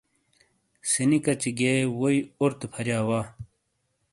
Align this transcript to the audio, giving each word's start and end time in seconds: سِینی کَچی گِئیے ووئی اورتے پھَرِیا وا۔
سِینی 0.89 1.19
کَچی 1.25 1.51
گِئیے 1.57 1.73
ووئی 1.97 2.17
اورتے 2.39 2.67
پھَرِیا 2.73 2.99
وا۔ 3.07 3.19